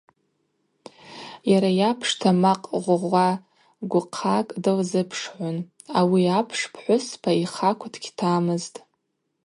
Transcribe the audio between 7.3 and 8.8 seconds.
йхакв дгьтамызтӏ.